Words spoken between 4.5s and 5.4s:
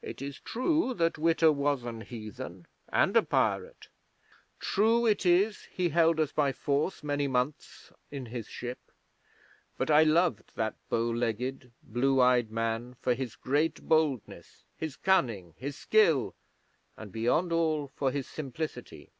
true it